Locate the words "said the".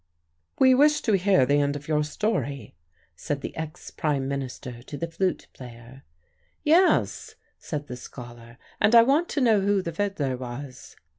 3.15-3.55, 7.59-7.95